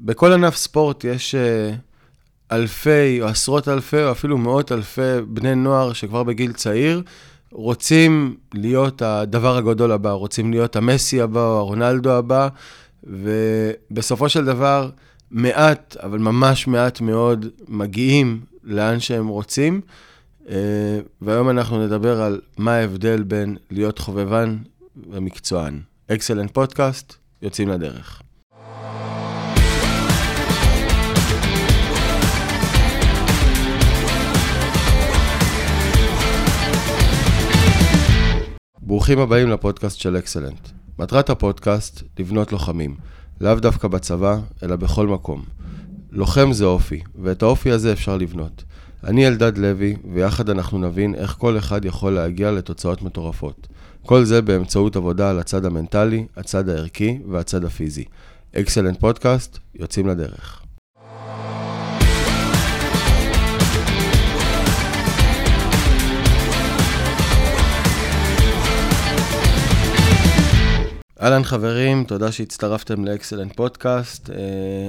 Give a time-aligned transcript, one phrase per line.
[0.00, 1.72] בכל ענף ספורט יש אה,
[2.52, 7.02] אלפי או עשרות אלפי או אפילו מאות אלפי בני נוער שכבר בגיל צעיר
[7.52, 12.48] רוצים להיות הדבר הגדול הבא, רוצים להיות המסי הבא או הרונלדו הבא,
[13.04, 14.90] ובסופו של דבר,
[15.30, 19.80] מעט, אבל ממש מעט מאוד, מגיעים לאן שהם רוצים.
[20.48, 20.56] אה,
[21.22, 24.58] והיום אנחנו נדבר על מה ההבדל בין להיות חובבן
[25.10, 25.80] ומקצוען.
[26.12, 28.22] אקסלנט פודקאסט, יוצאים לדרך.
[38.90, 40.68] ברוכים הבאים לפודקאסט של אקסלנט.
[40.98, 42.96] מטרת הפודקאסט, לבנות לוחמים.
[43.40, 45.44] לאו דווקא בצבא, אלא בכל מקום.
[46.10, 48.64] לוחם זה אופי, ואת האופי הזה אפשר לבנות.
[49.04, 53.68] אני אלדד לוי, ויחד אנחנו נבין איך כל אחד יכול להגיע לתוצאות מטורפות.
[54.06, 58.04] כל זה באמצעות עבודה על הצד המנטלי, הצד הערכי והצד הפיזי.
[58.56, 60.62] אקסלנט פודקאסט, יוצאים לדרך.
[71.22, 74.30] אהלן חברים, תודה שהצטרפתם לאקסלנט פודקאסט.
[74.30, 74.32] Uh,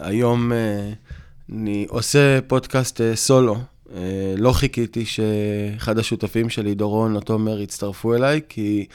[0.00, 3.56] היום uh, אני עושה פודקאסט uh, סולו.
[3.86, 3.90] Uh,
[4.36, 8.86] לא חיכיתי שאחד השותפים שלי, דורון או תומר, יצטרפו אליי, כי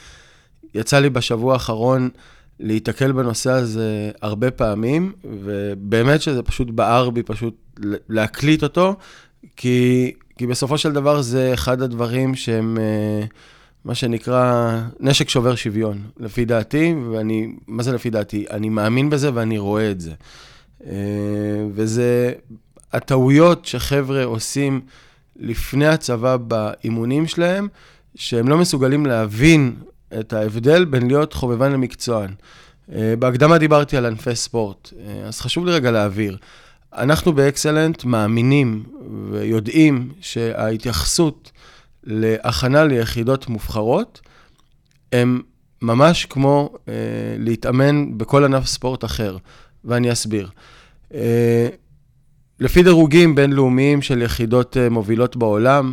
[0.74, 2.08] יצא לי בשבוע האחרון
[2.60, 7.54] להיתקל בנושא הזה הרבה פעמים, ובאמת שזה פשוט בער בי פשוט
[8.08, 8.96] להקליט אותו,
[9.56, 12.76] כי, כי בסופו של דבר זה אחד הדברים שהם...
[12.76, 13.32] Uh,
[13.84, 18.44] מה שנקרא נשק שובר שוויון, לפי דעתי, ואני, מה זה לפי דעתי?
[18.50, 20.12] אני מאמין בזה ואני רואה את זה.
[20.86, 20.92] אה,
[21.74, 22.32] וזה
[22.92, 24.80] הטעויות שחבר'ה עושים
[25.36, 27.68] לפני הצבא באימונים שלהם,
[28.14, 29.76] שהם לא מסוגלים להבין
[30.20, 32.30] את ההבדל בין להיות חובבן למקצוען.
[32.94, 36.36] אה, בהקדמה דיברתי על ענפי ספורט, אה, אז חשוב לי רגע להבהיר.
[36.92, 38.84] אנחנו באקסלנט מאמינים
[39.30, 41.51] ויודעים שההתייחסות
[42.04, 44.20] להכנה ליחידות מובחרות,
[45.12, 45.40] הם
[45.82, 46.94] ממש כמו אה,
[47.38, 49.36] להתאמן בכל ענף ספורט אחר,
[49.84, 50.48] ואני אסביר.
[51.14, 51.68] אה,
[52.60, 55.92] לפי דירוגים בינלאומיים של יחידות אה, מובילות בעולם,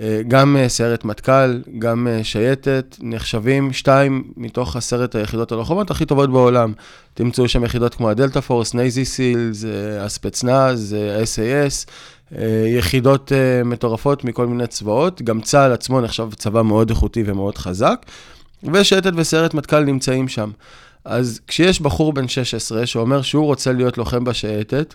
[0.00, 6.04] אה, גם אה, סיירת מטכ"ל, גם אה, שייטת, נחשבים שתיים מתוך עשרת היחידות הלוחמות הכי
[6.04, 6.72] טובות בעולם.
[7.14, 9.64] תמצאו שם יחידות כמו הדלתה פורס, נייזי סילס,
[10.00, 11.90] הספצנז, ה-SAS,
[12.78, 13.32] יחידות
[13.64, 15.22] מטורפות מכל מיני צבאות.
[15.22, 18.06] גם צה"ל עצמו נחשב צבא מאוד איכותי ומאוד חזק,
[18.72, 20.50] ושייטת וסיירת מטכ"ל נמצאים שם.
[21.04, 24.94] אז כשיש בחור בן 16 שאומר שהוא רוצה להיות לוחם בשייטת,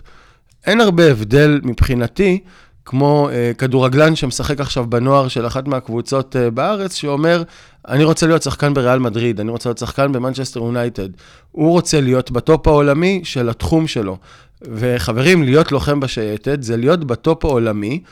[0.66, 2.40] אין הרבה הבדל מבחינתי
[2.84, 7.42] כמו uh, כדורגלן שמשחק עכשיו בנוער של אחת מהקבוצות uh, בארץ, שאומר,
[7.88, 11.08] אני רוצה להיות שחקן בריאל מדריד, אני רוצה להיות שחקן במנצ'סטר יונייטד.
[11.52, 14.18] הוא רוצה להיות בטופ העולמי של התחום שלו.
[14.62, 18.02] וחברים, להיות לוחם בשייטת זה להיות בטופ העולמי,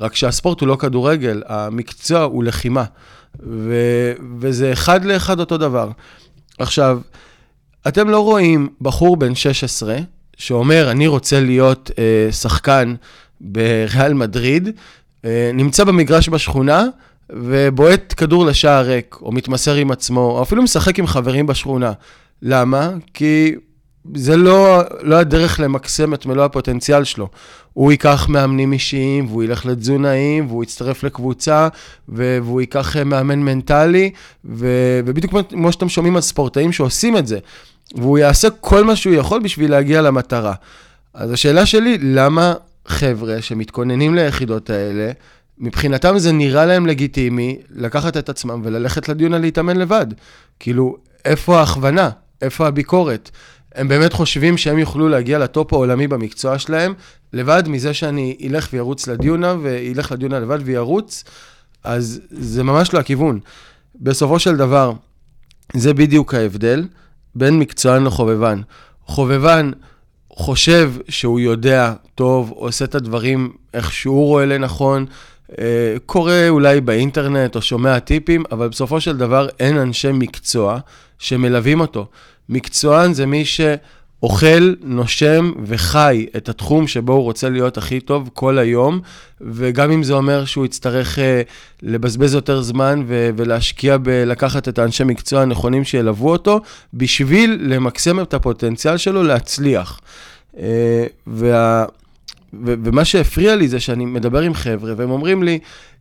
[0.00, 2.84] רק שהספורט הוא לא כדורגל, המקצוע הוא לחימה.
[3.46, 5.90] ו- וזה אחד לאחד אותו דבר.
[6.58, 7.00] עכשיו,
[7.88, 9.96] אתם לא רואים בחור בן 16
[10.36, 12.94] שאומר, אני רוצה להיות uh, שחקן
[13.40, 14.68] בריאל מדריד,
[15.24, 16.86] אה, נמצא במגרש בשכונה
[17.30, 21.92] ובועט כדור לשער ריק, או מתמסר עם עצמו, או אפילו משחק עם חברים בשכונה.
[22.42, 22.90] למה?
[23.14, 23.54] כי
[24.14, 27.28] זה לא, לא הדרך למקסם את מלוא הפוטנציאל שלו.
[27.72, 31.68] הוא ייקח מאמנים אישיים, והוא ילך לתזונאים, והוא יצטרף לקבוצה,
[32.08, 34.10] והוא ייקח אה, מאמן מנטלי,
[34.44, 37.38] ו- ובדיוק כמו שאתם שומעים על ספורטאים שעושים את זה,
[37.94, 40.54] והוא יעשה כל מה שהוא יכול בשביל להגיע למטרה.
[41.14, 42.54] אז השאלה שלי, למה
[42.90, 45.10] חבר'ה שמתכוננים ליחידות האלה,
[45.58, 50.06] מבחינתם זה נראה להם לגיטימי לקחת את עצמם וללכת לדיון על להתאמן לבד.
[50.58, 52.10] כאילו, איפה ההכוונה?
[52.42, 53.30] איפה הביקורת?
[53.74, 56.94] הם באמת חושבים שהם יוכלו להגיע לטופ העולמי במקצוע שלהם,
[57.32, 61.24] לבד מזה שאני אלך וירוץ לדיונה, וילך לדיונה לבד וירוץ,
[61.84, 63.40] אז זה ממש לא הכיוון.
[64.00, 64.92] בסופו של דבר,
[65.74, 66.88] זה בדיוק ההבדל
[67.34, 68.60] בין מקצוען לחובבן.
[69.04, 69.70] חובבן
[70.30, 75.06] חושב שהוא יודע טוב, עושה את הדברים איך שהוא רואה לנכון,
[75.58, 80.78] אה, קורא אולי באינטרנט או שומע טיפים, אבל בסופו של דבר אין אנשי מקצוע
[81.18, 82.06] שמלווים אותו.
[82.48, 83.60] מקצוען זה מי ש...
[84.22, 89.00] אוכל, נושם וחי את התחום שבו הוא רוצה להיות הכי טוב כל היום,
[89.40, 91.20] וגם אם זה אומר שהוא יצטרך uh,
[91.82, 96.60] לבזבז יותר זמן ו- ולהשקיע בלקחת את האנשי מקצוע הנכונים שילוו אותו,
[96.94, 100.00] בשביל למקסם את הפוטנציאל שלו להצליח.
[100.54, 100.58] Uh,
[101.26, 101.84] וה...
[102.54, 105.58] ו- ומה שהפריע לי זה שאני מדבר עם חבר'ה, והם אומרים לי,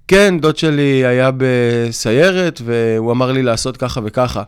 [0.08, 4.44] כן, דוד שלי היה בסיירת, והוא אמר לי לעשות ככה וככה.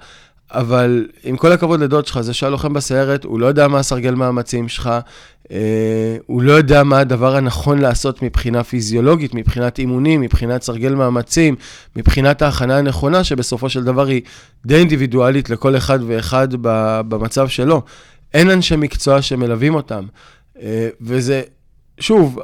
[0.53, 4.15] אבל עם כל הכבוד לדוד שלך, זה שהיה לוחם בסיירת, הוא לא יודע מה הסרגל
[4.15, 4.89] מאמצים שלך,
[5.51, 11.55] אה, הוא לא יודע מה הדבר הנכון לעשות מבחינה פיזיולוגית, מבחינת אימונים, מבחינת סרגל מאמצים,
[11.95, 14.21] מבחינת ההכנה הנכונה, שבסופו של דבר היא
[14.65, 16.47] די אינדיבידואלית לכל אחד ואחד
[17.07, 17.81] במצב שלו.
[18.33, 20.05] אין אנשי מקצוע שמלווים אותם.
[20.61, 21.41] אה, וזה,
[21.99, 22.39] שוב,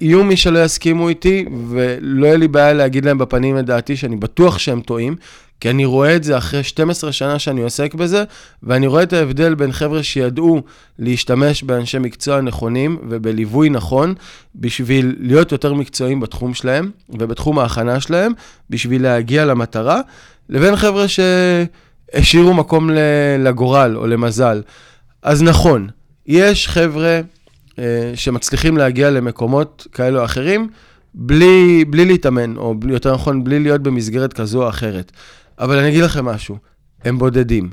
[0.00, 4.16] יהיו מי שלא יסכימו איתי, ולא יהיה לי בעיה להגיד להם בפנים את דעתי, שאני
[4.16, 5.16] בטוח שהם טועים,
[5.60, 8.24] כי אני רואה את זה אחרי 12 שנה שאני עוסק בזה,
[8.62, 10.62] ואני רואה את ההבדל בין חבר'ה שידעו
[10.98, 14.14] להשתמש באנשי מקצוע נכונים ובליווי נכון,
[14.54, 18.32] בשביל להיות יותר מקצועיים בתחום שלהם ובתחום ההכנה שלהם,
[18.70, 20.00] בשביל להגיע למטרה,
[20.48, 22.90] לבין חבר'ה שהשאירו מקום
[23.38, 24.62] לגורל או למזל.
[25.22, 25.88] אז נכון,
[26.26, 27.20] יש חבר'ה
[27.78, 30.68] אה, שמצליחים להגיע למקומות כאלו או אחרים,
[31.14, 35.12] בלי, בלי להתאמן, או יותר נכון, בלי להיות במסגרת כזו או אחרת.
[35.58, 36.56] אבל אני אגיד לכם משהו,
[37.04, 37.70] הם בודדים.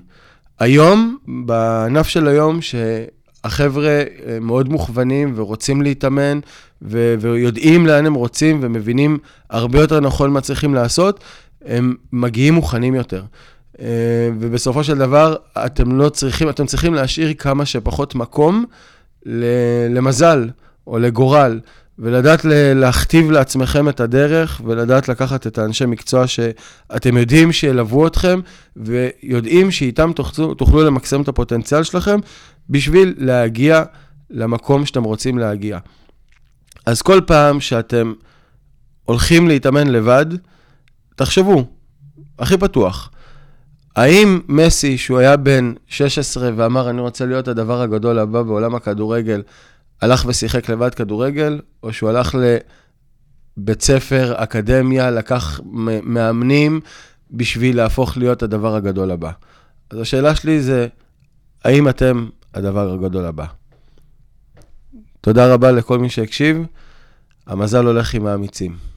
[0.59, 4.03] היום, בענף של היום, שהחבר'ה אה,
[4.41, 6.39] מאוד מוכוונים ורוצים להתאמן,
[6.81, 9.17] ו- ויודעים לאן הם רוצים ומבינים
[9.49, 11.23] הרבה יותר נכון מה צריכים לעשות,
[11.65, 13.23] הם מגיעים מוכנים יותר.
[13.81, 15.35] אה, ובסופו של דבר,
[15.65, 18.65] אתם לא צריכים, אתם צריכים להשאיר כמה שפחות מקום
[19.89, 20.49] למזל
[20.87, 21.59] או לגורל.
[21.99, 22.45] ולדעת
[22.75, 28.39] להכתיב לעצמכם את הדרך, ולדעת לקחת את האנשי מקצוע שאתם יודעים שילוו אתכם,
[28.75, 32.19] ויודעים שאיתם תוכלו, תוכלו למקסם את הפוטנציאל שלכם,
[32.69, 33.83] בשביל להגיע
[34.29, 35.79] למקום שאתם רוצים להגיע.
[36.85, 38.13] אז כל פעם שאתם
[39.05, 40.25] הולכים להתאמן לבד,
[41.15, 41.65] תחשבו,
[42.39, 43.11] הכי פתוח,
[43.95, 49.41] האם מסי, שהוא היה בן 16 ואמר, אני רוצה להיות הדבר הגדול הבא בעולם הכדורגל,
[50.01, 52.35] הלך ושיחק לבד כדורגל, או שהוא הלך
[53.57, 55.59] לבית ספר, אקדמיה, לקח
[56.03, 56.81] מאמנים
[57.31, 59.31] בשביל להפוך להיות הדבר הגדול הבא.
[59.89, 60.87] אז השאלה שלי זה,
[61.63, 63.45] האם אתם הדבר הגדול הבא?
[65.21, 66.65] תודה רבה לכל מי שהקשיב,
[67.47, 68.94] המזל הולך עם האמיצים.